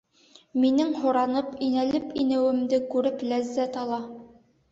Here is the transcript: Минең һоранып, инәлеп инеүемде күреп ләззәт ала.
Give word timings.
Минең 0.61 0.93
һоранып, 1.01 1.51
инәлеп 1.65 2.09
инеүемде 2.23 2.79
күреп 2.95 3.21
ләззәт 3.33 3.77
ала. 3.83 4.01